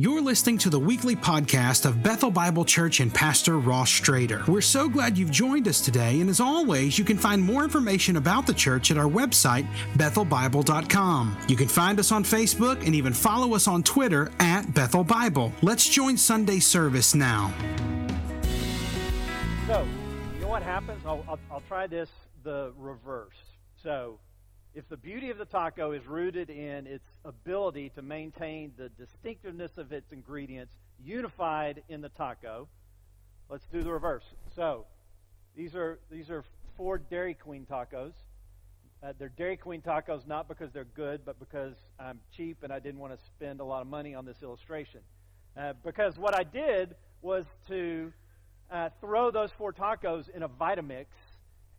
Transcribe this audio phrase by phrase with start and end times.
[0.00, 4.44] You're listening to the weekly podcast of Bethel Bible Church and Pastor Ross Strader.
[4.48, 8.16] We're so glad you've joined us today, and as always, you can find more information
[8.16, 11.38] about the church at our website, bethelbible.com.
[11.46, 15.52] You can find us on Facebook and even follow us on Twitter at Bethel Bible.
[15.62, 17.54] Let's join Sunday service now.
[19.68, 19.86] So,
[20.34, 21.06] you know what happens?
[21.06, 22.08] I'll, I'll, I'll try this
[22.42, 23.36] the reverse.
[23.80, 24.18] So,
[24.74, 29.78] if the beauty of the taco is rooted in its ability to maintain the distinctiveness
[29.78, 32.66] of its ingredients unified in the taco,
[33.48, 34.24] let's do the reverse.
[34.56, 34.86] So,
[35.56, 36.44] these are these are
[36.76, 38.12] four Dairy Queen tacos.
[39.02, 42.80] Uh, they're Dairy Queen tacos not because they're good, but because I'm cheap and I
[42.80, 45.00] didn't want to spend a lot of money on this illustration.
[45.56, 48.12] Uh, because what I did was to
[48.72, 51.06] uh, throw those four tacos in a Vitamix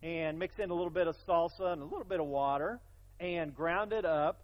[0.02, 2.80] and mix in a little bit of salsa and a little bit of water
[3.20, 4.42] and ground it up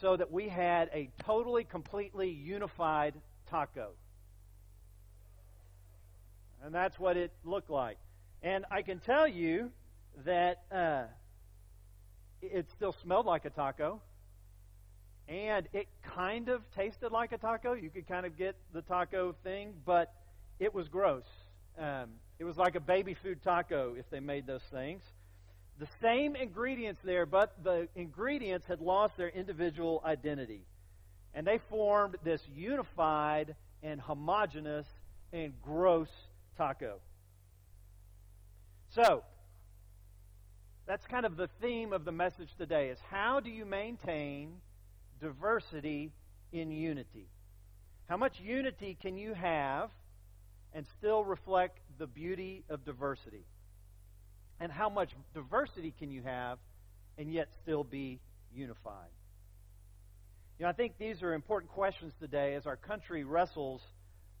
[0.00, 3.14] so that we had a totally, completely unified
[3.50, 3.90] taco.
[6.64, 7.98] And that's what it looked like.
[8.42, 9.70] And I can tell you
[10.24, 11.04] that uh,
[12.42, 14.00] it still smelled like a taco.
[15.28, 17.74] And it kind of tasted like a taco.
[17.74, 20.12] You could kind of get the taco thing, but
[20.58, 21.26] it was gross.
[21.78, 25.02] Um, it was like a baby food taco if they made those things.
[25.78, 30.62] The same ingredients there, but the ingredients had lost their individual identity.
[31.34, 34.86] And they formed this unified and homogenous
[35.32, 36.08] and gross
[36.56, 36.98] taco.
[38.90, 39.22] So,
[40.86, 44.54] that's kind of the theme of the message today is how do you maintain
[45.20, 46.10] diversity
[46.50, 47.28] in unity?
[48.08, 49.90] How much unity can you have
[50.72, 53.44] and still reflect the beauty of diversity?
[54.60, 56.58] And how much diversity can you have
[57.16, 58.20] and yet still be
[58.54, 59.10] unified?
[60.58, 63.80] You know, I think these are important questions today as our country wrestles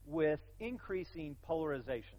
[0.06, 2.18] with increasing polarization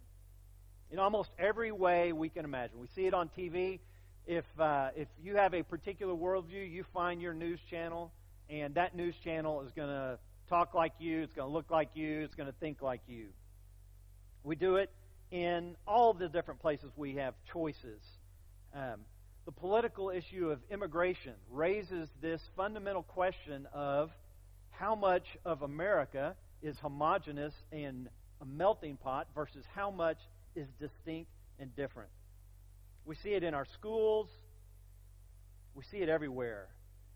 [0.92, 2.80] in almost every way we can imagine.
[2.80, 3.80] We see it on TV.
[4.26, 8.12] If, uh, if you have a particular worldview, you find your news channel,
[8.50, 10.18] and that news channel is going to
[10.50, 13.28] talk like you, it's going to look like you, it's going to think like you.
[14.44, 14.90] We do it
[15.32, 18.02] in all the different places we have choices.
[18.74, 19.02] Um,
[19.46, 24.12] the political issue of immigration raises this fundamental question of
[24.72, 28.10] how much of America is homogenous and
[28.42, 30.18] a melting pot versus how much
[30.56, 32.10] is distinct and different.
[33.06, 34.30] We see it in our schools,
[35.76, 36.68] we see it everywhere.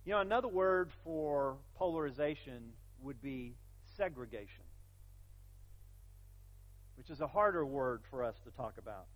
[0.06, 3.54] You know, another word for polarization would be
[3.98, 4.63] segregation
[7.04, 9.08] which is a harder word for us to talk about.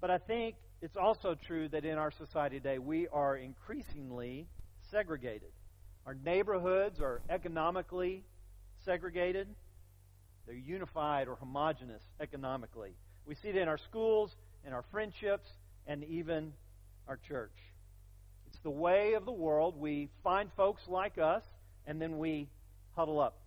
[0.00, 4.46] But I think it's also true that in our society today, we are increasingly
[4.88, 5.50] segregated.
[6.06, 8.22] Our neighborhoods are economically
[8.84, 9.48] segregated,
[10.46, 12.92] they're unified or homogenous economically.
[13.26, 15.48] We see it in our schools, in our friendships,
[15.88, 16.52] and even
[17.08, 17.56] our church.
[18.46, 19.74] It's the way of the world.
[19.76, 21.42] We find folks like us,
[21.84, 22.48] and then we
[22.94, 23.40] huddle up.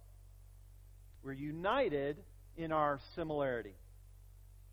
[1.24, 2.18] We're united
[2.58, 3.76] in our similarity.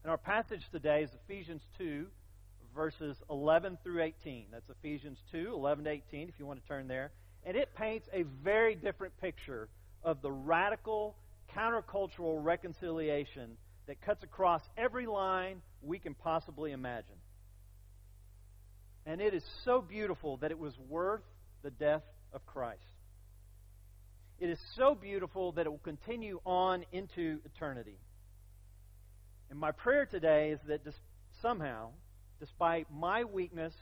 [0.02, 2.06] And our passage today is Ephesians 2,
[2.74, 4.46] verses 11 through 18.
[4.52, 7.10] That's Ephesians 2, 11 to 18, if you want to turn there.
[7.44, 9.68] And it paints a very different picture
[10.02, 11.16] of the radical,
[11.56, 13.56] countercultural reconciliation
[13.86, 17.16] that cuts across every line we can possibly imagine.
[19.06, 21.22] And it is so beautiful that it was worth
[21.62, 22.02] the death
[22.32, 22.82] of Christ.
[24.40, 27.98] It is so beautiful that it will continue on into eternity.
[29.50, 30.80] And my prayer today is that
[31.42, 31.88] somehow,
[32.38, 33.74] despite my weakness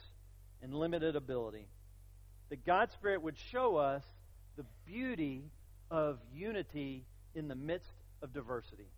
[0.62, 1.66] and limited ability,
[2.48, 4.02] that God's Spirit would show us
[4.56, 5.44] the beauty
[5.90, 7.90] of unity in the midst
[8.22, 8.88] of diversity.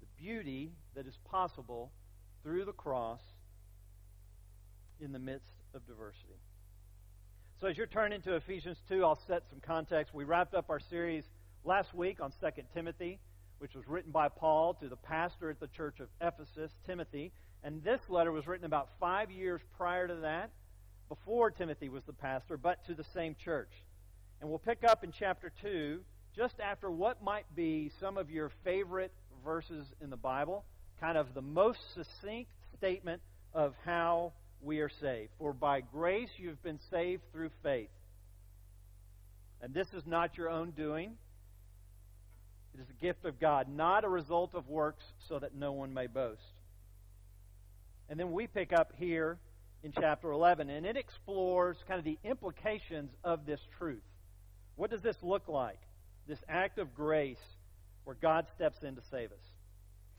[0.00, 1.92] The beauty that is possible
[2.42, 3.20] through the cross
[5.00, 6.40] in the midst of diversity.
[7.58, 10.12] So as you're turning to Ephesians 2, I'll set some context.
[10.12, 11.24] We wrapped up our series
[11.64, 13.18] last week on 2 Timothy,
[13.60, 17.32] which was written by Paul to the pastor at the church of Ephesus, Timothy.
[17.64, 20.50] And this letter was written about five years prior to that,
[21.08, 23.70] before Timothy was the pastor, but to the same church.
[24.42, 26.00] And we'll pick up in chapter 2,
[26.36, 29.12] just after what might be some of your favorite
[29.42, 30.66] verses in the Bible,
[31.00, 33.22] kind of the most succinct statement
[33.54, 35.30] of how we are saved.
[35.38, 37.88] For by grace you've been saved through faith.
[39.62, 41.12] And this is not your own doing.
[42.74, 45.94] It is a gift of God, not a result of works, so that no one
[45.94, 46.40] may boast.
[48.08, 49.38] And then we pick up here
[49.82, 54.02] in chapter 11, and it explores kind of the implications of this truth.
[54.76, 55.78] What does this look like?
[56.28, 57.42] this act of grace
[58.04, 59.38] where God steps in to save us.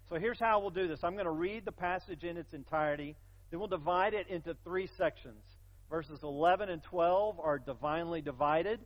[0.09, 3.15] So here's how we'll do this I'm going to read the passage in its entirety,
[3.49, 5.43] then we'll divide it into three sections.
[5.89, 8.79] Verses 11 and 12 are divinely divided,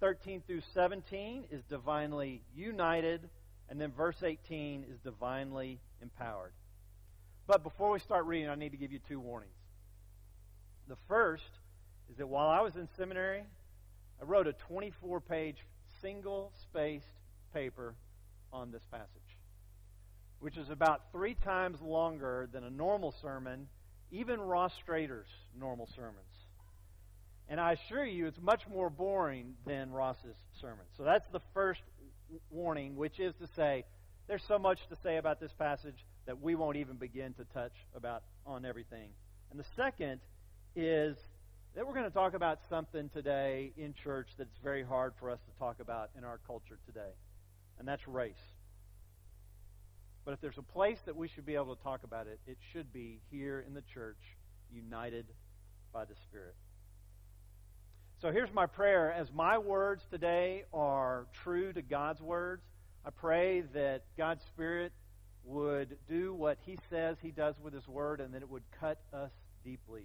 [0.00, 3.28] 13 through 17 is divinely united,
[3.68, 6.52] and then verse 18 is divinely empowered.
[7.46, 9.52] But before we start reading, I need to give you two warnings.
[10.88, 11.50] The first
[12.10, 13.44] is that while I was in seminary,
[14.20, 15.56] I wrote a 24 page
[16.00, 17.06] single spaced
[17.52, 17.94] paper
[18.52, 19.38] on this passage,
[20.40, 23.68] which is about three times longer than a normal sermon,
[24.10, 25.28] even Ross Strader's
[25.58, 26.16] normal sermons.
[27.48, 30.84] And I assure you, it's much more boring than Ross's sermon.
[30.96, 31.80] So that's the first
[32.50, 33.84] warning, which is to say,
[34.28, 37.72] there's so much to say about this passage that we won't even begin to touch
[37.96, 39.08] about on everything.
[39.50, 40.20] And the second
[40.76, 41.16] is
[41.74, 45.38] that we're going to talk about something today in church that's very hard for us
[45.40, 47.12] to talk about in our culture today,
[47.78, 48.34] and that's race.
[50.30, 52.56] But if there's a place that we should be able to talk about it, it
[52.72, 54.20] should be here in the church,
[54.72, 55.26] united
[55.92, 56.54] by the Spirit.
[58.22, 59.12] So here's my prayer.
[59.12, 62.62] As my words today are true to God's words,
[63.04, 64.92] I pray that God's Spirit
[65.42, 69.00] would do what He says He does with His Word and that it would cut
[69.12, 69.32] us
[69.64, 70.04] deeply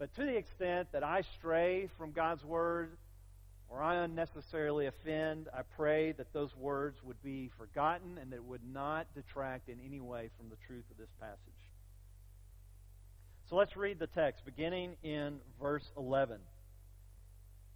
[0.00, 2.96] but to the extent that I stray from God's word
[3.70, 8.44] or I unnecessarily offend, I pray that those words would be forgotten and that it
[8.44, 11.38] would not detract in any way from the truth of this passage.
[13.48, 16.38] So let's read the text, beginning in verse 11.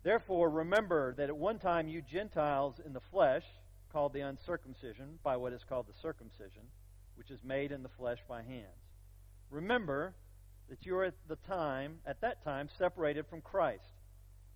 [0.03, 3.45] Therefore, remember that at one time you Gentiles in the flesh,
[3.95, 6.63] called the uncircumcision by what is called the circumcision,
[7.15, 8.83] which is made in the flesh by hands.
[9.51, 10.15] Remember
[10.69, 13.94] that you are at the time, at that time, separated from Christ,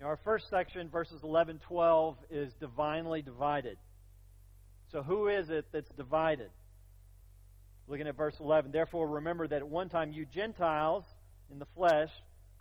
[0.00, 3.76] Now, our first section, verses 11 12, is divinely divided.
[4.92, 6.50] So, who is it that's divided?
[7.86, 8.72] Looking at verse 11.
[8.72, 11.04] Therefore, remember that at one time you Gentiles
[11.52, 12.10] in the flesh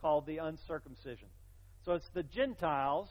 [0.02, 1.30] called the uncircumcision.
[1.86, 3.08] So, it's the Gentiles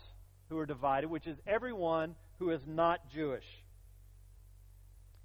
[0.50, 3.46] who are divided, which is everyone who is not Jewish.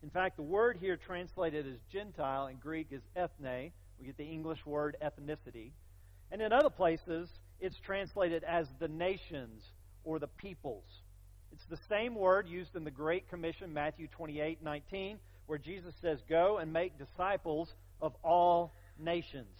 [0.01, 4.23] In fact, the word here translated as Gentile in Greek is ethne, we get the
[4.23, 5.71] English word ethnicity.
[6.31, 7.29] And in other places,
[7.59, 9.63] it's translated as the nations
[10.03, 10.85] or the peoples.
[11.51, 16.19] It's the same word used in the Great Commission, Matthew 28 19, where Jesus says,
[16.27, 17.69] Go and make disciples
[18.01, 19.55] of all nations.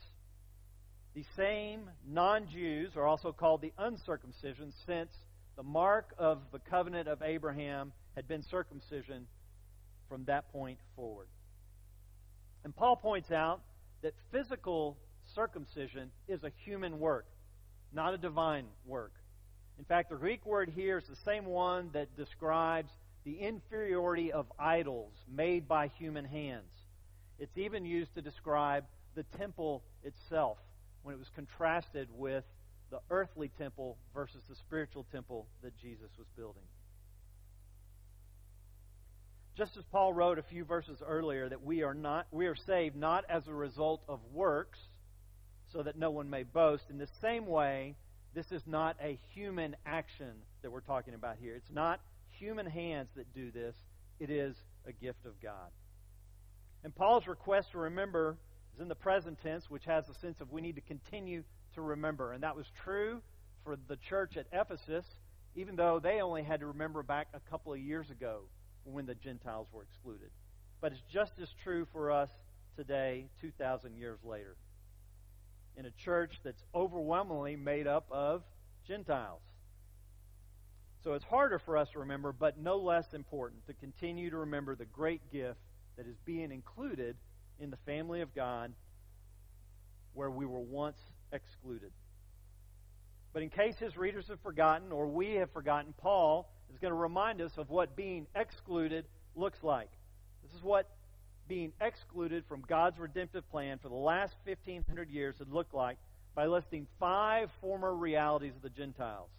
[1.13, 5.11] The same non Jews are also called the uncircumcision, since
[5.55, 9.27] the mark of the covenant of Abraham had been circumcision
[10.09, 11.27] from that point forward.
[12.63, 13.61] And Paul points out
[14.01, 14.97] that physical
[15.35, 17.25] circumcision is a human work,
[17.93, 19.13] not a divine work.
[19.79, 22.91] In fact, the Greek word here is the same one that describes
[23.25, 26.69] the inferiority of idols made by human hands.
[27.39, 28.85] It's even used to describe
[29.15, 30.57] the temple itself
[31.03, 32.43] when it was contrasted with
[32.91, 36.63] the earthly temple versus the spiritual temple that Jesus was building.
[39.55, 42.95] Just as Paul wrote a few verses earlier that we are not we are saved
[42.95, 44.79] not as a result of works
[45.73, 47.95] so that no one may boast in the same way
[48.33, 51.55] this is not a human action that we're talking about here.
[51.55, 51.99] It's not
[52.31, 53.75] human hands that do this.
[54.19, 54.55] It is
[54.87, 55.69] a gift of God.
[56.83, 58.37] And Paul's request to remember
[58.73, 61.43] is in the present tense, which has the sense of we need to continue
[61.75, 62.33] to remember.
[62.33, 63.21] And that was true
[63.63, 65.05] for the church at Ephesus,
[65.55, 68.41] even though they only had to remember back a couple of years ago
[68.83, 70.29] when the Gentiles were excluded.
[70.81, 72.29] But it's just as true for us
[72.75, 74.55] today, 2,000 years later,
[75.77, 78.43] in a church that's overwhelmingly made up of
[78.87, 79.41] Gentiles.
[81.03, 84.75] So it's harder for us to remember, but no less important to continue to remember
[84.75, 85.59] the great gift
[85.97, 87.17] that is being included
[87.59, 88.73] in the family of God
[90.13, 90.97] where we were once
[91.31, 91.91] excluded.
[93.33, 96.97] But in case his readers have forgotten, or we have forgotten, Paul is going to
[96.97, 99.89] remind us of what being excluded looks like.
[100.43, 100.89] This is what
[101.47, 105.97] being excluded from God's redemptive plan for the last 1,500 years had looked like
[106.35, 109.29] by listing five former realities of the Gentiles.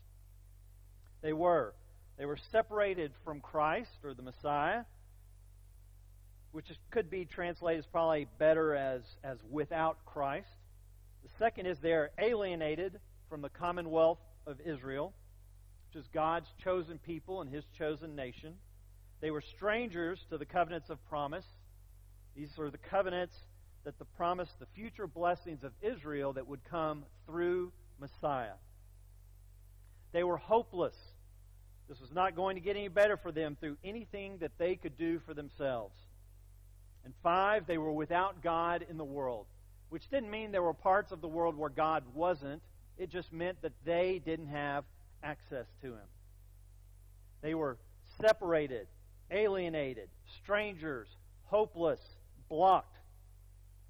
[1.23, 1.75] They were
[2.17, 4.85] they were separated from Christ or the Messiah,
[6.53, 10.47] which could be translated probably better as, as without Christ.
[11.25, 15.13] The second is they're alienated from the commonwealth of Israel,
[15.89, 18.55] which is God's chosen people and his chosen nation.
[19.21, 21.47] They were strangers to the covenants of promise.
[22.37, 23.37] These are the covenants
[23.85, 24.05] that the
[24.59, 28.55] the future blessings of Israel that would come through Messiah.
[30.13, 30.97] They were hopeless.
[31.89, 34.97] This was not going to get any better for them through anything that they could
[34.97, 35.95] do for themselves.
[37.05, 39.47] And five, they were without God in the world,
[39.91, 42.63] which didn't mean there were parts of the world where God wasn't.
[42.97, 44.85] It just meant that they didn't have
[45.23, 46.09] access to Him.
[47.43, 47.77] They were
[48.21, 48.87] separated,
[49.31, 50.09] alienated,
[50.43, 51.09] strangers,
[51.47, 52.01] hopeless,
[52.49, 52.97] blocked.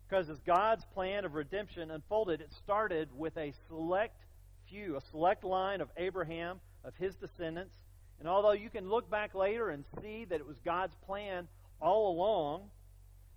[0.08, 4.20] Because as God's plan of redemption unfolded, it started with a select
[4.68, 7.74] few, a select line of Abraham, of his descendants.
[8.20, 11.48] And although you can look back later and see that it was God's plan
[11.80, 12.70] all along,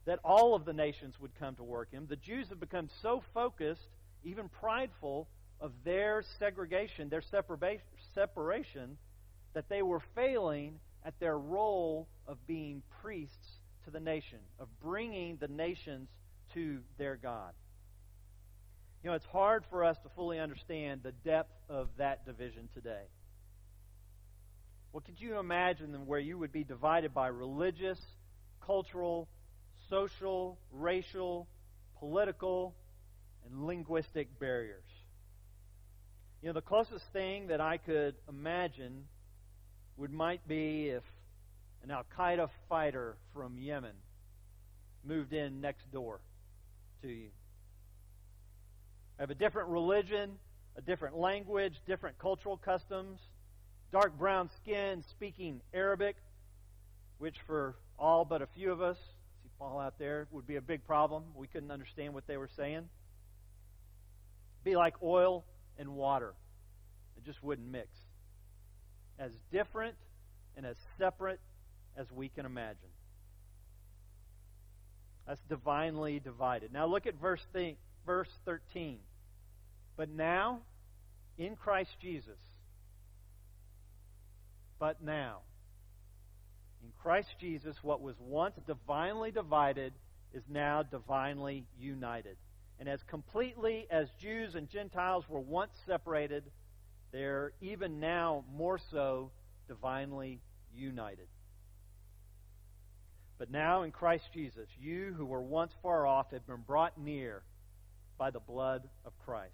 [0.06, 2.06] that all of the nations would come to work him.
[2.10, 3.90] The Jews have become so focused,
[4.24, 5.28] even prideful,
[5.60, 7.24] of their segregation, their
[8.14, 8.98] separation,
[9.54, 13.47] that they were failing at their role of being priests
[13.88, 16.08] to the nation, of bringing the nations
[16.54, 17.54] to their God.
[19.04, 23.04] You know, it's hard for us to fully understand the depth of that division today.
[24.92, 28.00] Well, could you imagine where you would be divided by religious,
[28.66, 29.28] cultural,
[29.90, 31.48] social, racial,
[32.00, 32.76] political,
[33.46, 34.84] and linguistic barriers.
[36.42, 39.06] You know, the closest thing that I could imagine
[39.98, 41.04] would might be if
[41.88, 43.94] an Al Qaeda fighter from Yemen
[45.06, 46.20] moved in next door
[47.02, 47.30] to you.
[49.18, 50.32] I Have a different religion,
[50.76, 53.22] a different language, different cultural customs,
[53.94, 56.18] dark brown skin, speaking Arabic,
[57.20, 58.98] which for all but a few of us
[59.42, 61.24] see Paul out there would be a big problem.
[61.36, 62.90] We couldn't understand what they were saying.
[64.66, 65.46] Be like oil
[65.80, 66.34] and water.
[67.16, 67.88] It just wouldn't mix.
[69.18, 69.96] As different
[70.58, 71.40] and as separate
[71.98, 72.90] as we can imagine.
[75.28, 76.72] That's divinely divided.
[76.72, 77.76] Now look at verse, th-
[78.06, 79.00] verse 13.
[79.98, 80.60] But now,
[81.38, 82.38] in Christ Jesus,
[84.80, 85.40] but now,
[86.84, 89.94] in Christ Jesus, what was once divinely divided
[90.34, 92.38] is now divinely united.
[92.80, 96.44] And as completely as Jews and Gentiles were once separated,
[97.12, 99.32] they're even now more so
[99.68, 100.40] divinely
[100.76, 101.28] united.
[103.38, 107.44] But now in Christ Jesus, you who were once far off have been brought near
[108.18, 109.54] by the blood of Christ.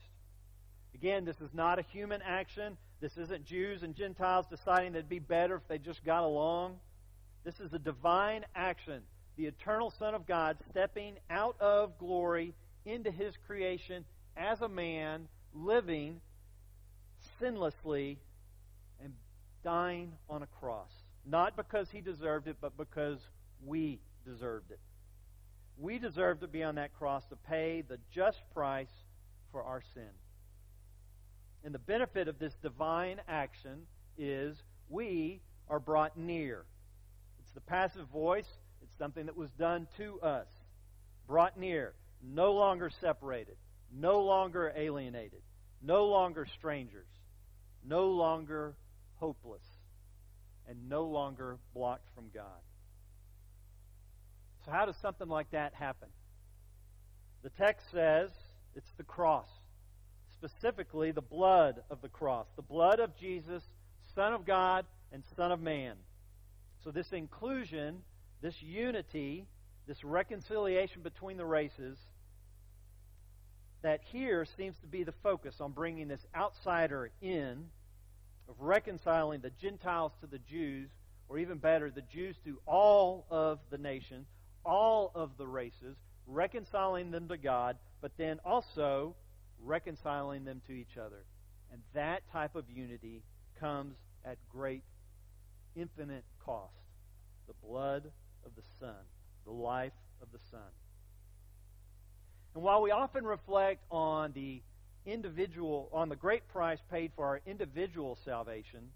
[0.95, 2.77] Again, this is not a human action.
[3.01, 6.77] This isn't Jews and Gentiles deciding that it'd be better if they just got along.
[7.43, 9.01] This is a divine action.
[9.35, 12.53] The eternal Son of God stepping out of glory
[12.85, 14.05] into his creation
[14.37, 16.21] as a man, living
[17.41, 18.17] sinlessly
[19.03, 19.13] and
[19.63, 20.91] dying on a cross.
[21.25, 23.19] Not because he deserved it, but because
[23.65, 24.79] we deserved it.
[25.77, 28.91] We deserve to be on that cross to pay the just price
[29.51, 30.09] for our sin.
[31.63, 36.65] And the benefit of this divine action is we are brought near
[37.39, 38.47] It's the passive voice.
[38.81, 40.47] It's something that was done to us,
[41.25, 43.55] brought near, no longer separated,
[43.91, 45.41] no longer alienated,
[45.81, 47.07] no longer strangers,
[47.85, 48.75] no longer
[49.15, 49.63] hopeless,
[50.67, 52.61] and no longer blocked from God.
[54.65, 56.07] So, how does something like that happen?
[57.43, 58.29] The text says
[58.75, 59.47] it's the cross,
[60.33, 63.63] specifically the blood of the cross, the blood of Jesus,
[64.15, 65.95] Son of God and Son of Man.
[66.83, 68.01] So, this inclusion,
[68.41, 69.45] this unity,
[69.87, 71.97] this reconciliation between the races,
[73.81, 77.65] that here seems to be the focus on bringing this outsider in,
[78.47, 80.89] of reconciling the Gentiles to the Jews,
[81.27, 84.25] or even better, the Jews to all of the nations,
[84.65, 89.15] all of the races, reconciling them to God, but then also
[89.61, 91.25] reconciling them to each other.
[91.71, 93.23] And that type of unity
[93.59, 94.83] comes at great,
[95.75, 96.73] infinite cost
[97.47, 98.03] the blood
[98.45, 98.95] of the Son,
[99.45, 100.61] the life of the Son.
[102.55, 104.61] And while we often reflect on the
[105.05, 108.89] individual, on the great price paid for our individual salvation,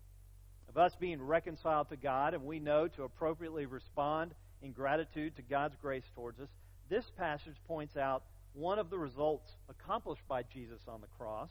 [0.70, 4.34] of us being reconciled to God, and we know to appropriately respond
[4.68, 6.50] in gratitude to God's grace towards us,
[6.90, 11.50] this passage points out one of the results accomplished by Jesus on the cross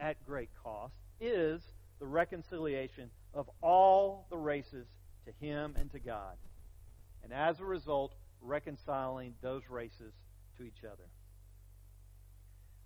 [0.00, 1.62] at great cost is
[2.00, 4.86] the reconciliation of all the races
[5.26, 6.34] to Him and to God.
[7.22, 8.12] And as a result,
[8.42, 10.12] reconciling those races
[10.58, 11.08] to each other.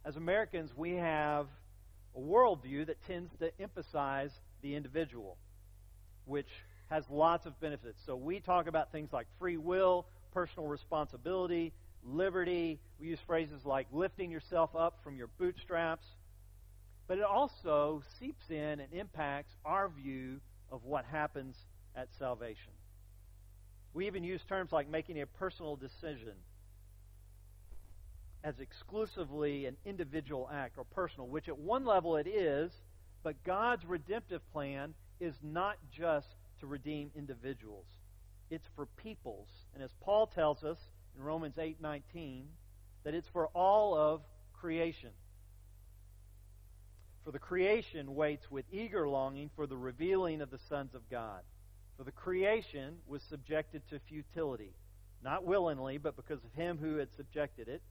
[0.04, 1.46] As Americans, we have
[2.14, 5.38] a worldview that tends to emphasize the individual,
[6.26, 6.48] which
[6.90, 7.98] has lots of benefits.
[8.06, 11.72] So we talk about things like free will, personal responsibility,
[12.04, 12.78] liberty.
[13.00, 16.06] We use phrases like lifting yourself up from your bootstraps.
[17.06, 20.40] But it also seeps in and impacts our view
[20.70, 21.56] of what happens
[21.96, 22.72] at salvation.
[23.94, 26.34] We even use terms like making a personal decision
[28.44, 32.70] as exclusively an individual act or personal, which at one level it is,
[33.22, 36.28] but God's redemptive plan is not just
[36.60, 37.86] to redeem individuals.
[38.50, 39.48] It's for peoples.
[39.74, 40.78] And as Paul tells us
[41.16, 42.48] in Romans 8:19,
[43.04, 44.22] that it's for all of
[44.52, 45.12] creation.
[47.24, 51.42] For the creation waits with eager longing for the revealing of the sons of God.
[51.96, 54.72] For the creation was subjected to futility,
[55.22, 57.82] not willingly, but because of him who had subjected it,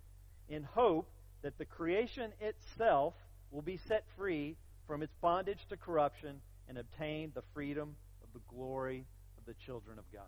[0.49, 3.13] in hope that the creation itself
[3.51, 4.57] will be set free
[4.87, 7.95] from its bondage to corruption and obtain the freedom
[8.37, 9.05] the glory
[9.37, 10.23] of the children of God.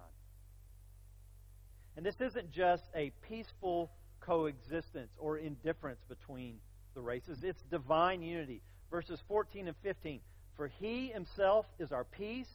[1.95, 6.59] And this isn't just a peaceful coexistence or indifference between
[6.95, 8.61] the races, it's divine unity.
[8.89, 10.21] Verses 14 and 15.
[10.57, 12.49] For he himself is our peace,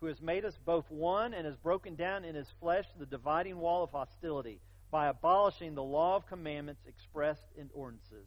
[0.00, 3.58] who has made us both one and has broken down in his flesh the dividing
[3.58, 8.26] wall of hostility by abolishing the law of commandments expressed in ordinances,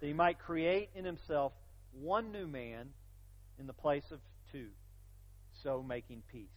[0.00, 1.52] that he might create in himself
[1.92, 2.88] one new man
[3.58, 4.18] in the place of
[4.50, 4.68] two,
[5.68, 6.48] so making peace.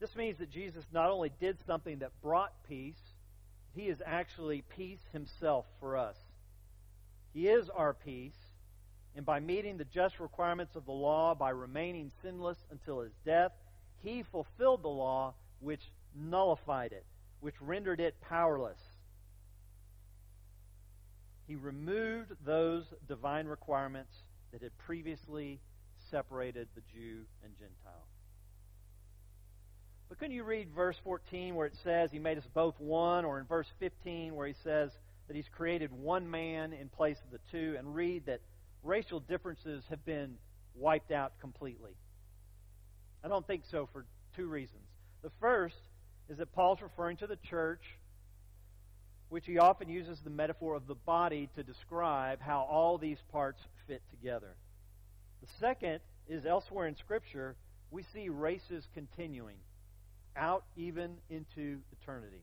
[0.00, 3.00] This means that Jesus not only did something that brought peace,
[3.74, 6.16] he is actually peace himself for us.
[7.32, 8.36] He is our peace,
[9.16, 13.52] and by meeting the just requirements of the law, by remaining sinless until his death,
[14.02, 15.82] he fulfilled the law which
[16.14, 17.06] nullified it,
[17.40, 18.80] which rendered it powerless.
[21.46, 24.12] He removed those divine requirements
[24.52, 25.60] that had previously
[26.10, 28.06] separated the Jew and Gentile.
[30.08, 33.38] But couldn't you read verse 14 where it says he made us both one, or
[33.38, 34.90] in verse 15 where he says
[35.26, 38.40] that he's created one man in place of the two, and read that
[38.82, 40.36] racial differences have been
[40.74, 41.92] wiped out completely?
[43.22, 44.84] I don't think so for two reasons.
[45.22, 45.76] The first
[46.30, 47.82] is that Paul's referring to the church,
[49.28, 53.60] which he often uses the metaphor of the body to describe how all these parts
[53.86, 54.54] fit together.
[55.40, 57.56] The second is elsewhere in Scripture,
[57.90, 59.56] we see races continuing
[60.36, 62.42] out even into eternity.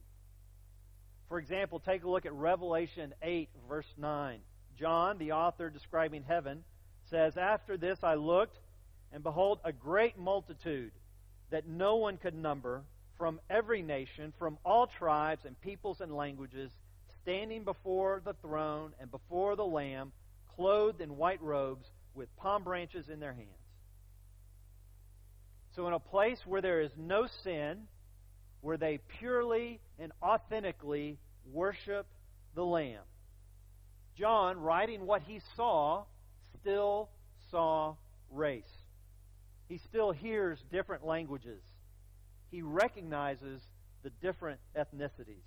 [1.28, 4.40] For example, take a look at Revelation 8, verse 9.
[4.78, 6.62] John, the author describing heaven,
[7.10, 8.58] says, After this I looked,
[9.12, 10.92] and behold, a great multitude
[11.50, 12.82] that no one could number
[13.16, 16.70] from every nation, from all tribes and peoples and languages,
[17.22, 20.12] standing before the throne and before the Lamb,
[20.54, 23.48] clothed in white robes, with palm branches in their hands.
[25.74, 27.82] So, in a place where there is no sin,
[28.62, 31.18] where they purely and authentically
[31.52, 32.06] worship
[32.54, 33.04] the Lamb,
[34.16, 36.04] John, writing what he saw,
[36.60, 37.10] still
[37.50, 37.96] saw
[38.30, 38.64] race.
[39.68, 41.60] He still hears different languages
[42.50, 43.60] he recognizes
[44.02, 45.44] the different ethnicities.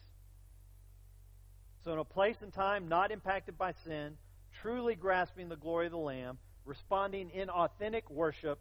[1.84, 4.18] So, in a place and time not impacted by sin,
[4.62, 8.60] truly grasping the glory of the Lamb, responding in authentic worship,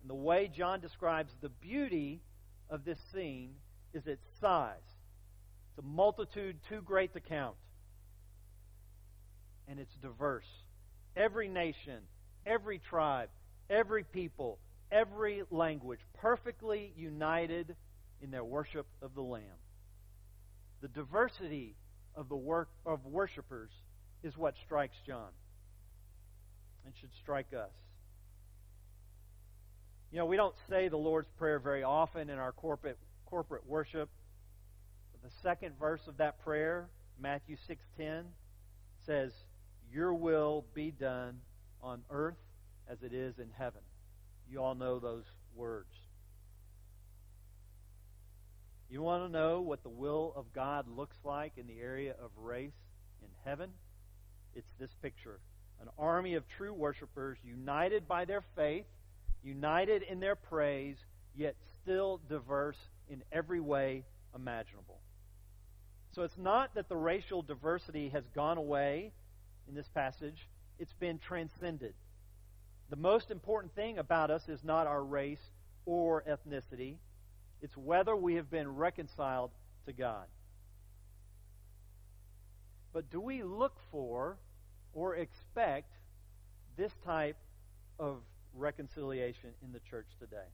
[0.00, 2.20] and the way John describes the beauty
[2.70, 3.54] of this scene
[3.92, 4.76] is its size.
[5.70, 7.56] It's a multitude too great to count.
[9.66, 10.46] And it's diverse.
[11.16, 12.00] Every nation,
[12.46, 13.28] every tribe,
[13.68, 14.58] every people,
[14.90, 17.74] every language, perfectly united
[18.22, 19.42] in their worship of the Lamb.
[20.80, 21.74] The diversity
[22.14, 23.70] of the work of worshipers
[24.22, 25.30] is what strikes John
[26.88, 27.70] and should strike us.
[30.10, 34.08] You know, we don't say the Lord's Prayer very often in our corporate corporate worship.
[35.22, 38.32] The second verse of that prayer, Matthew 6:10,
[39.04, 39.44] says,
[39.90, 41.42] "Your will be done
[41.82, 42.38] on earth
[42.86, 43.82] as it is in heaven.
[44.48, 45.94] You all know those words.
[48.88, 52.30] You want to know what the will of God looks like in the area of
[52.38, 52.80] race
[53.20, 53.74] in heaven?
[54.54, 55.40] It's this picture
[55.80, 58.86] an army of true worshipers united by their faith,
[59.42, 60.96] united in their praise,
[61.34, 62.76] yet still diverse
[63.08, 65.00] in every way imaginable.
[66.14, 69.12] So it's not that the racial diversity has gone away
[69.68, 71.94] in this passage, it's been transcended.
[72.90, 75.50] The most important thing about us is not our race
[75.84, 76.96] or ethnicity,
[77.60, 79.50] it's whether we have been reconciled
[79.86, 80.26] to God.
[82.92, 84.38] But do we look for
[84.94, 85.92] or expect
[86.76, 87.36] this type
[87.98, 88.18] of
[88.54, 90.48] reconciliation in the church today?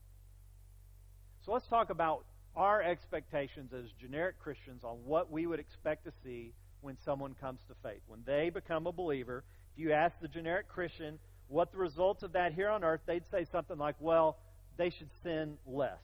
[1.45, 6.11] So let's talk about our expectations as generic Christians on what we would expect to
[6.23, 8.01] see when someone comes to faith.
[8.07, 9.43] When they become a believer,
[9.73, 13.27] if you ask the generic Christian what the results of that here on earth, they'd
[13.29, 14.37] say something like, well,
[14.77, 15.99] they should sin less.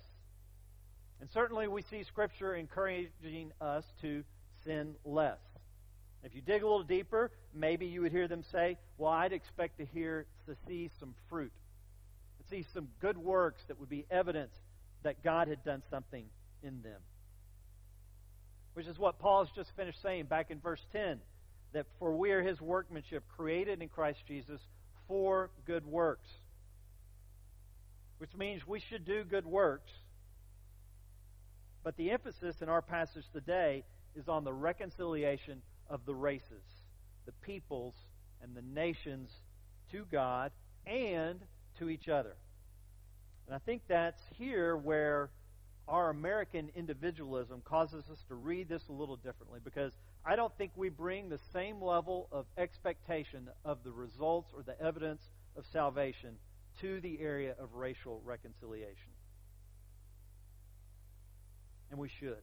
[1.19, 4.23] And certainly we see Scripture encouraging us to
[4.65, 5.39] sin less.
[6.23, 9.77] If you dig a little deeper, maybe you would hear them say, Well, I'd expect
[9.79, 11.51] to hear to see some fruit,
[12.41, 14.53] to see some good works that would be evidence
[15.03, 16.25] that God had done something
[16.63, 16.99] in them.
[18.73, 21.19] Which is what Paul's just finished saying back in verse 10
[21.73, 24.59] that for we are his workmanship, created in Christ Jesus
[25.07, 26.27] for good works.
[28.17, 29.91] Which means we should do good works
[31.83, 33.83] but the emphasis in our passage today
[34.15, 36.63] is on the reconciliation of the races,
[37.25, 37.93] the peoples,
[38.41, 39.29] and the nations
[39.91, 40.51] to God
[40.85, 41.39] and
[41.79, 42.35] to each other.
[43.47, 45.29] And I think that's here where
[45.87, 49.91] our American individualism causes us to read this a little differently because
[50.25, 54.79] I don't think we bring the same level of expectation of the results or the
[54.81, 55.21] evidence
[55.57, 56.35] of salvation
[56.79, 59.11] to the area of racial reconciliation
[61.91, 62.41] and we should.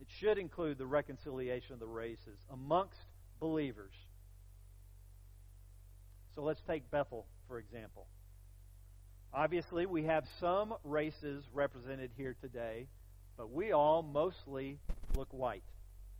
[0.00, 3.00] It should include the reconciliation of the races amongst
[3.40, 3.92] believers.
[6.34, 8.06] So let's take Bethel, for example.
[9.32, 12.86] Obviously, we have some races represented here today,
[13.36, 14.78] but we all mostly
[15.16, 15.64] look white,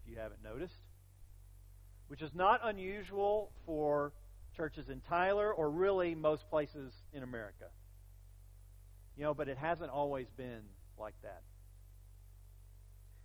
[0.03, 0.75] if you haven't noticed,
[2.09, 4.13] which is not unusual for
[4.57, 7.67] churches in Tyler or really most places in America.
[9.17, 10.63] You know, but it hasn't always been
[10.99, 11.43] like that.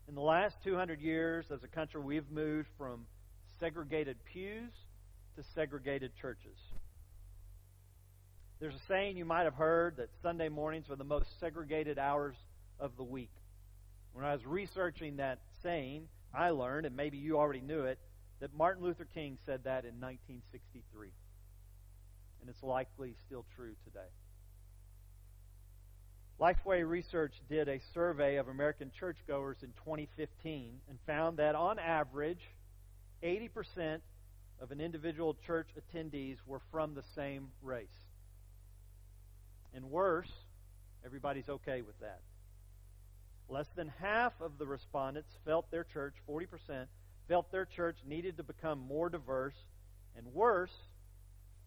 [0.07, 3.05] In the last 200 years, as a country, we've moved from
[3.63, 4.73] segregated pews
[5.37, 6.57] to segregated churches.
[8.59, 12.35] There's a saying you might have heard that Sunday mornings are the most segregated hours
[12.77, 13.31] of the week.
[14.11, 17.99] When I was researching that saying, I learned, and maybe you already knew it,
[18.41, 21.11] that Martin Luther King said that in 1963.
[22.41, 24.11] And it's likely still true today.
[26.37, 32.41] Lifeway Research did a survey of American churchgoers in 2015 and found that on average,
[33.23, 33.99] 80%
[34.61, 37.87] of an individual church attendees were from the same race.
[39.73, 40.31] And worse,
[41.05, 42.21] everybody's okay with that.
[43.49, 46.87] Less than half of the respondents felt their church, 40%,
[47.27, 49.55] felt their church needed to become more diverse.
[50.17, 50.73] And worse,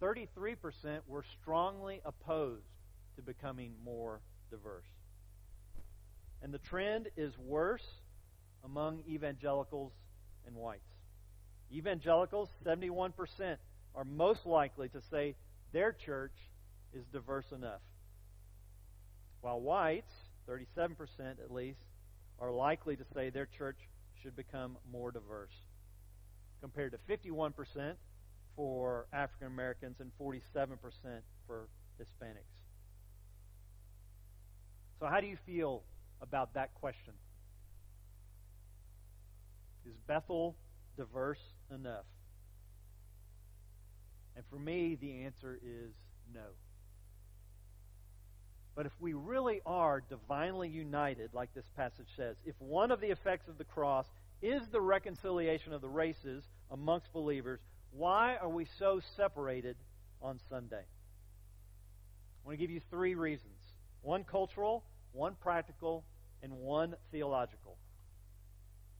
[0.00, 0.56] 33%
[1.06, 2.66] were strongly opposed
[3.16, 4.86] to becoming more diverse.
[6.42, 7.86] And the trend is worse
[8.64, 9.92] among evangelicals
[10.46, 10.95] and whites.
[11.72, 13.12] Evangelicals, 71%,
[13.94, 15.34] are most likely to say
[15.72, 16.34] their church
[16.92, 17.80] is diverse enough.
[19.40, 20.12] While whites,
[20.48, 20.96] 37%
[21.42, 21.80] at least,
[22.38, 23.78] are likely to say their church
[24.22, 25.54] should become more diverse,
[26.60, 27.94] compared to 51%
[28.54, 30.78] for African Americans and 47%
[31.46, 31.68] for
[32.00, 32.56] Hispanics.
[34.98, 35.82] So, how do you feel
[36.22, 37.12] about that question?
[39.84, 40.56] Is Bethel
[40.96, 42.04] diverse enough?
[44.36, 45.92] And for me, the answer is
[46.34, 46.44] no.
[48.74, 53.08] But if we really are divinely united, like this passage says, if one of the
[53.08, 54.04] effects of the cross
[54.42, 59.76] is the reconciliation of the races amongst believers, why are we so separated
[60.20, 60.84] on Sunday?
[60.84, 63.54] I want to give you three reasons
[64.02, 66.04] one cultural, one practical,
[66.42, 67.78] and one theological.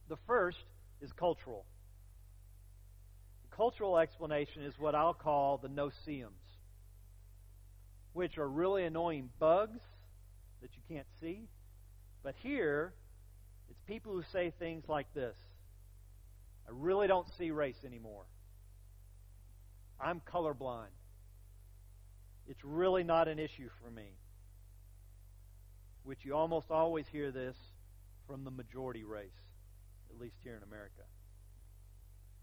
[0.09, 0.57] The first
[1.01, 1.65] is cultural.
[3.57, 6.35] Cultural explanation is what I'll call the no-see-ums,
[8.13, 9.79] which are really annoying bugs
[10.61, 11.47] that you can't see.
[12.23, 12.93] But here,
[13.67, 15.35] it's people who say things like this
[16.67, 18.25] I really don't see race anymore.
[19.99, 20.93] I'm colorblind.
[22.47, 24.09] It's really not an issue for me.
[26.03, 27.55] Which you almost always hear this
[28.27, 29.31] from the majority race,
[30.11, 31.03] at least here in America.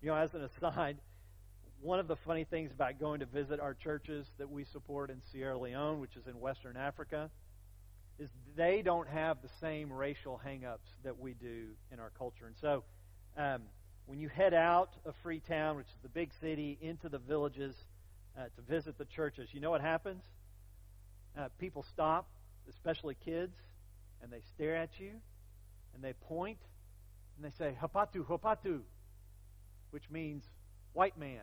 [0.05, 0.99] You know, as an aside,
[1.81, 5.23] one of the funny things about going to visit our churches that we support in
[5.33, 7.31] Sierra Leone, which is in Western Africa,
[8.19, 12.45] is they don't have the same racial hangups that we do in our culture.
[12.45, 12.85] And so,
[13.38, 13.62] um,
[14.05, 17.75] when you head out of Freetown, which is the big city, into the villages
[18.38, 20.23] uh, to visit the churches, you know what happens?
[21.35, 22.29] Uh, people stop,
[22.69, 23.57] especially kids,
[24.23, 25.12] and they stare at you,
[25.95, 26.59] and they point,
[27.37, 28.81] and they say, Hapatu, Hapatu,
[29.95, 30.43] which means
[30.93, 31.43] white man.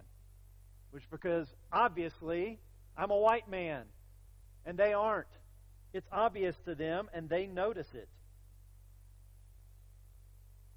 [0.90, 2.60] Which, because obviously,
[2.98, 3.84] I'm a white man,
[4.66, 5.30] and they aren't.
[5.94, 8.10] It's obvious to them, and they notice it.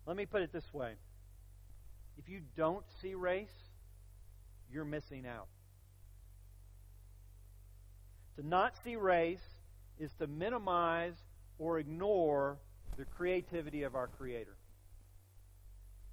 [0.06, 0.92] Let me put it this way
[2.16, 3.48] if you don't see race,
[4.72, 5.48] you're missing out.
[8.36, 9.42] To not see race
[9.98, 11.16] is to minimize
[11.58, 12.58] or ignore
[12.96, 14.54] the creativity of our Creator.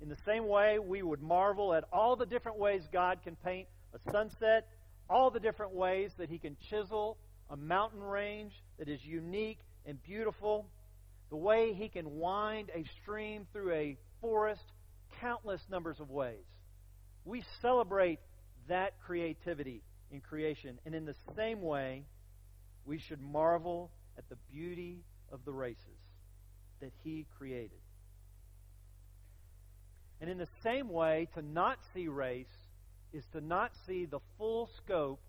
[0.02, 3.68] In the same way, we would marvel at all the different ways God can paint
[3.94, 4.68] a sunset,
[5.10, 7.18] all the different ways that He can chisel
[7.50, 10.66] a mountain range that is unique and beautiful,
[11.30, 14.64] the way He can wind a stream through a forest
[15.20, 16.46] countless numbers of ways.
[17.24, 18.20] We celebrate
[18.70, 20.80] that creativity in creation.
[20.86, 22.06] And in the same way,
[22.86, 26.00] we should marvel at the beauty of the races
[26.80, 27.81] that He created.
[30.22, 32.46] And in the same way, to not see race
[33.12, 35.20] is to not see the full scope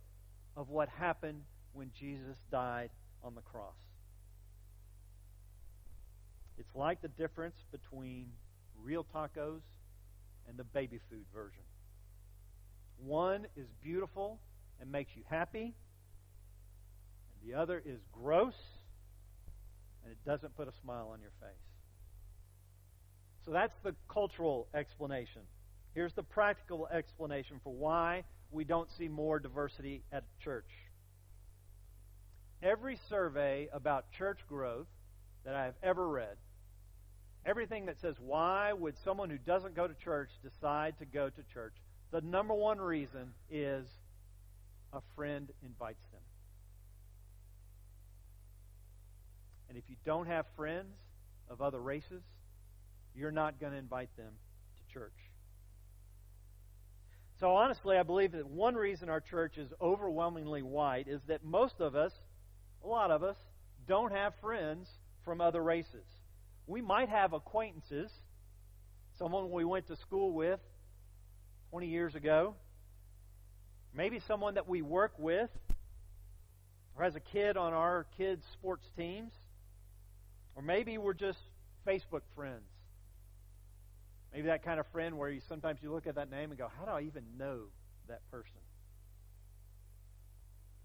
[0.56, 2.90] of what happened when Jesus died
[3.24, 3.74] on the cross.
[6.58, 8.28] It's like the difference between
[8.82, 9.62] real tacos
[10.46, 11.62] and the baby food version.
[12.98, 14.38] One is beautiful
[14.80, 15.74] and makes you happy,
[17.32, 18.54] and the other is gross
[20.04, 21.71] and it doesn't put a smile on your face.
[23.44, 25.42] So that's the cultural explanation.
[25.94, 30.68] Here's the practical explanation for why we don't see more diversity at church.
[32.62, 34.86] Every survey about church growth
[35.44, 36.36] that I have ever read
[37.44, 41.42] everything that says, why would someone who doesn't go to church decide to go to
[41.52, 41.74] church?
[42.12, 43.86] The number one reason is
[44.92, 46.20] a friend invites them.
[49.68, 50.94] And if you don't have friends
[51.48, 52.22] of other races,
[53.14, 54.32] you're not going to invite them
[54.76, 55.12] to church.
[57.40, 61.80] So, honestly, I believe that one reason our church is overwhelmingly white is that most
[61.80, 62.12] of us,
[62.84, 63.36] a lot of us,
[63.88, 64.86] don't have friends
[65.24, 66.06] from other races.
[66.66, 68.12] We might have acquaintances,
[69.18, 70.60] someone we went to school with
[71.70, 72.54] 20 years ago,
[73.94, 75.50] maybe someone that we work with,
[76.96, 79.32] or as a kid on our kids' sports teams,
[80.54, 81.38] or maybe we're just
[81.86, 82.71] Facebook friends.
[84.32, 86.68] Maybe that kind of friend where you sometimes you look at that name and go,
[86.68, 87.66] "How do I even know
[88.08, 88.60] that person?"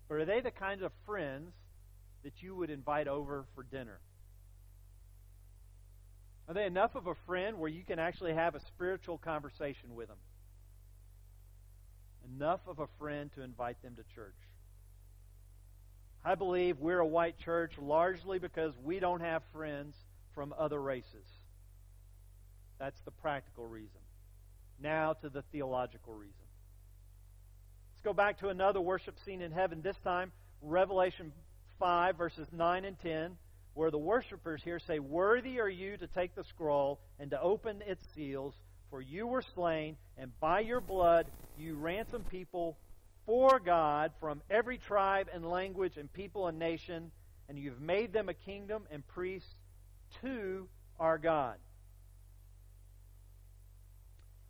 [0.09, 1.53] Or are they the kinds of friends
[2.23, 3.99] that you would invite over for dinner?
[6.47, 10.07] Are they enough of a friend where you can actually have a spiritual conversation with
[10.07, 10.17] them?
[12.35, 14.35] Enough of a friend to invite them to church.
[16.23, 19.95] I believe we're a white church largely because we don't have friends
[20.33, 21.25] from other races.
[22.79, 24.01] That's the practical reason.
[24.79, 26.33] Now to the theological reason.
[27.93, 31.31] Let's go back to another worship scene in heaven, this time Revelation
[31.79, 33.37] 5, verses 9 and 10
[33.77, 37.83] where the worshippers here say, Worthy are you to take the scroll and to open
[37.85, 38.55] its seals,
[38.89, 42.75] for you were slain, and by your blood you ransomed people
[43.27, 47.11] for God from every tribe and language and people and nation,
[47.47, 49.53] and you've made them a kingdom and priests
[50.21, 50.67] to
[50.99, 51.57] our God.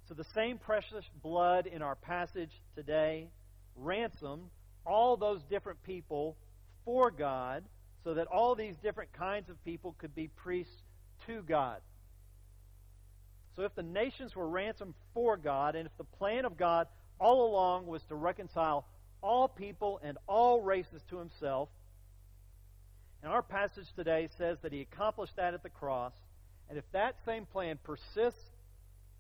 [0.08, 3.28] So the same precious blood in our passage today
[3.76, 4.50] ransomed
[4.86, 6.38] all those different people
[6.86, 7.64] for God
[8.06, 10.82] so that all these different kinds of people could be priests
[11.26, 11.82] to God.
[13.58, 16.88] So if the nations were ransomed for God, and if the plan of God
[17.20, 18.86] all along was to reconcile
[19.22, 21.68] all people and all races to himself,
[23.24, 26.14] and our passage today says that he accomplished that at the cross,
[26.70, 28.40] and if that same plan persists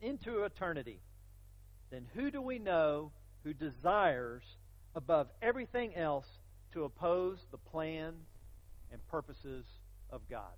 [0.01, 0.99] into eternity,
[1.91, 3.11] then who do we know
[3.43, 4.43] who desires
[4.95, 6.27] above everything else
[6.73, 8.13] to oppose the plan
[8.91, 9.65] and purposes
[10.09, 10.53] of God.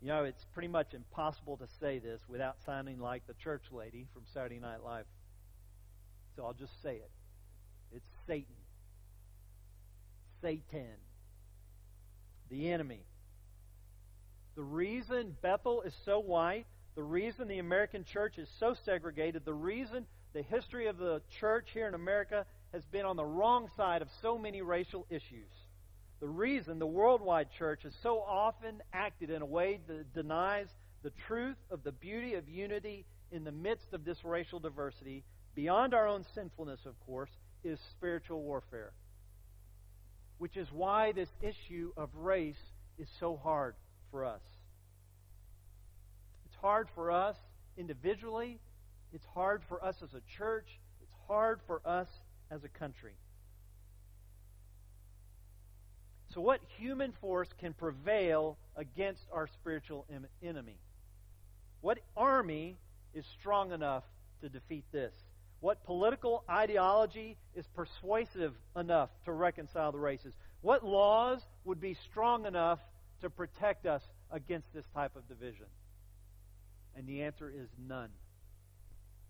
[0.00, 4.06] You know, it's pretty much impossible to say this without sounding like the church lady
[4.12, 5.06] from Saturday Night Live.
[6.36, 7.10] So I'll just say it.
[7.92, 8.54] It's Satan.
[10.42, 10.96] Satan.
[12.50, 13.00] The enemy.
[14.56, 19.52] The reason Bethel is so white, the reason the American church is so segregated, the
[19.52, 24.02] reason the history of the church here in America has been on the wrong side
[24.02, 25.50] of so many racial issues.
[26.20, 30.68] The reason the worldwide church has so often acted in a way that denies
[31.02, 35.94] the truth of the beauty of unity in the midst of this racial diversity, beyond
[35.94, 37.30] our own sinfulness, of course,
[37.64, 38.92] is spiritual warfare.
[40.38, 42.62] Which is why this issue of race
[42.98, 43.74] is so hard
[44.14, 44.42] for us.
[46.46, 47.36] It's hard for us
[47.76, 48.60] individually,
[49.12, 50.68] it's hard for us as a church,
[51.02, 52.06] it's hard for us
[52.48, 53.14] as a country.
[56.32, 60.06] So, what human force can prevail against our spiritual
[60.40, 60.78] enemy?
[61.80, 62.76] What army
[63.14, 64.04] is strong enough
[64.42, 65.12] to defeat this?
[65.58, 70.34] What political ideology is persuasive enough to reconcile the races?
[70.60, 72.78] What laws would be strong enough
[73.24, 75.66] to protect us against this type of division?
[76.96, 78.10] And the answer is none.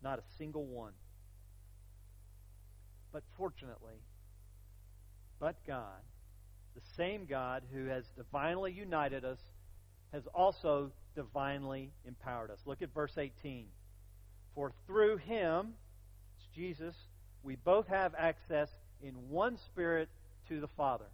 [0.03, 0.93] Not a single one.
[3.13, 4.03] But fortunately,
[5.41, 6.03] but God,
[6.75, 9.39] the same God who has divinely united us,
[10.13, 12.61] has also divinely empowered us.
[12.67, 13.67] Look at verse 18.
[14.55, 15.75] For through him,
[16.37, 16.95] it's Jesus,
[17.43, 18.71] we both have access
[19.03, 20.09] in one spirit
[20.49, 21.07] to the Father.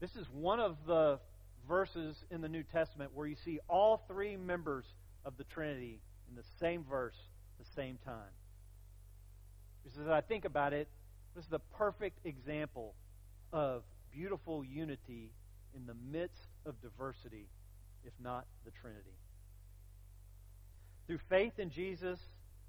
[0.00, 1.18] This is one of the
[1.66, 4.84] verses in the New Testament where you see all three members
[5.24, 7.16] of the Trinity in the same verse,
[7.58, 8.34] the same time.
[9.82, 10.88] Because as I think about it,
[11.34, 12.94] this is the perfect example
[13.52, 13.82] of
[14.12, 15.30] beautiful unity
[15.74, 17.46] in the midst of diversity,
[18.04, 19.16] if not the Trinity.
[21.06, 22.18] Through faith in Jesus,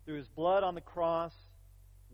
[0.05, 1.33] through his blood on the cross,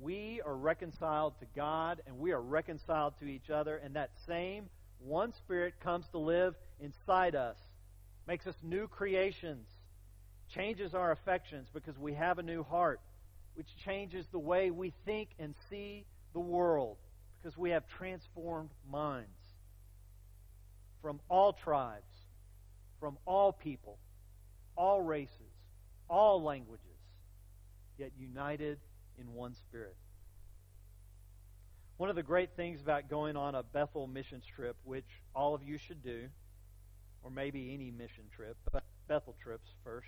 [0.01, 4.69] we are reconciled to God and we are reconciled to each other, and that same
[5.03, 7.57] one Spirit comes to live inside us,
[8.27, 9.67] makes us new creations,
[10.53, 12.99] changes our affections because we have a new heart,
[13.55, 16.97] which changes the way we think and see the world
[17.41, 19.27] because we have transformed minds
[21.01, 22.13] from all tribes,
[22.99, 23.97] from all people,
[24.77, 25.29] all races,
[26.09, 26.79] all languages,
[27.97, 28.79] yet united
[29.19, 29.95] in one spirit.
[31.97, 35.63] One of the great things about going on a Bethel missions trip, which all of
[35.63, 36.27] you should do,
[37.23, 40.07] or maybe any mission trip, but Bethel trips first,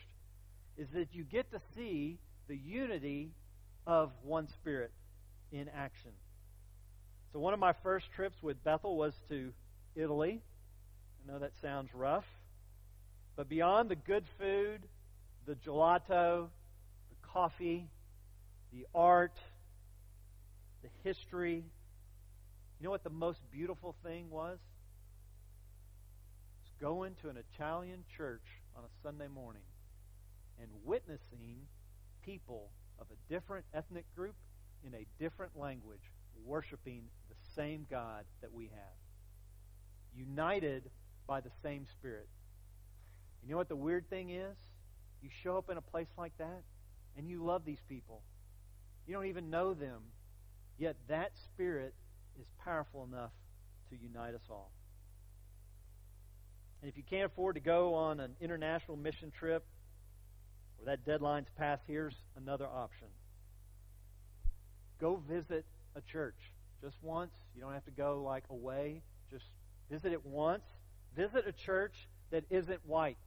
[0.77, 2.17] is that you get to see
[2.47, 3.31] the unity
[3.85, 4.91] of one spirit
[5.51, 6.11] in action.
[7.31, 9.53] So, one of my first trips with Bethel was to
[9.95, 10.41] Italy.
[11.23, 12.25] I know that sounds rough,
[13.35, 14.81] but beyond the good food,
[15.45, 16.47] the gelato,
[17.09, 17.87] the coffee,
[18.73, 19.37] the art,
[20.81, 21.63] the history,
[22.85, 24.59] you know what the most beautiful thing was?
[26.61, 28.45] It's going to an Italian church
[28.77, 29.63] on a Sunday morning
[30.61, 31.65] and witnessing
[32.23, 32.69] people
[32.99, 34.35] of a different ethnic group
[34.85, 36.11] in a different language
[36.45, 38.97] worshiping the same God that we have.
[40.15, 40.83] United
[41.25, 42.27] by the same Spirit.
[43.43, 44.57] You know what the weird thing is?
[45.23, 46.61] You show up in a place like that
[47.17, 48.21] and you love these people.
[49.07, 50.01] You don't even know them.
[50.77, 51.95] Yet that Spirit
[52.39, 53.31] is powerful enough
[53.89, 54.71] to unite us all.
[56.81, 59.65] And if you can't afford to go on an international mission trip
[60.79, 63.07] or that deadline's passed, here's another option.
[64.99, 66.35] Go visit a church
[66.81, 67.31] just once.
[67.55, 69.01] You don't have to go like away.
[69.31, 69.45] Just
[69.89, 70.63] visit it once.
[71.15, 71.93] Visit a church
[72.31, 73.17] that isn't white.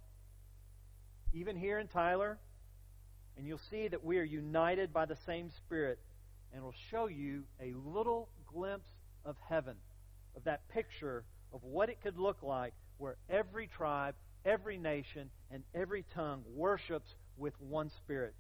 [1.32, 2.38] Even here in Tyler,
[3.36, 5.98] and you'll see that we are united by the same Spirit,
[6.52, 8.88] and will show you a little glimpse
[9.28, 9.76] of heaven,
[10.36, 14.14] of that picture of what it could look like where every tribe,
[14.44, 18.34] every nation, and every tongue worships with one Spirit,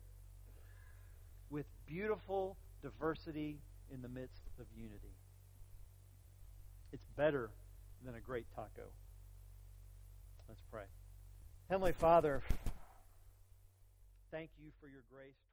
[1.50, 3.58] with beautiful diversity
[3.92, 5.14] in the midst of unity.
[6.92, 7.50] It's better
[8.04, 8.88] than a great taco.
[10.48, 10.84] Let's pray.
[11.70, 12.42] Heavenly Father,
[14.30, 15.47] thank you for your grace.